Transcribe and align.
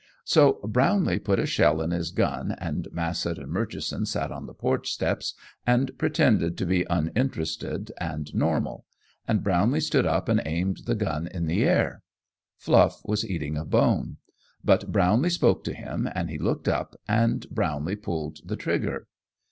So 0.25 0.53
Brownlee 0.63 1.19
put 1.19 1.37
a 1.37 1.45
shell 1.45 1.79
in 1.79 1.91
his 1.91 2.09
gun 2.09 2.53
and 2.57 2.87
Mas 2.91 3.19
sett 3.19 3.37
and 3.37 3.51
Murchison 3.51 4.07
sat 4.07 4.31
on 4.31 4.47
the 4.47 4.53
porch 4.55 4.89
steps 4.91 5.35
and 5.67 5.95
pretended 5.99 6.57
to 6.57 6.65
be 6.65 6.87
uninterested 6.89 7.91
and 7.99 8.33
normal, 8.33 8.85
and 9.27 9.43
Brownlee 9.43 9.79
stood 9.81 10.07
up 10.07 10.27
and 10.27 10.41
aimed 10.43 10.85
the 10.87 10.95
gun 10.95 11.27
in 11.27 11.45
the 11.45 11.63
air. 11.65 12.01
Fluff 12.57 13.03
was 13.05 13.23
eating 13.23 13.55
a 13.55 13.63
bone, 13.63 14.17
but 14.63 14.91
Brownlee 14.91 15.29
spoke 15.29 15.63
to 15.65 15.73
him 15.75 16.09
and 16.15 16.31
he 16.31 16.39
looked 16.39 16.67
up, 16.67 16.95
and 17.07 17.47
Brownlee 17.51 17.97
pulled 17.97 18.39
the 18.43 18.55
trigger. 18.55 19.05